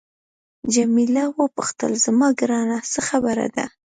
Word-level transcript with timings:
جميله 0.73 1.23
وپوښتل 1.39 1.91
زما 2.05 2.27
ګرانه 2.39 2.77
څه 2.91 2.99
خبره 3.09 3.45
ده. 3.55 3.65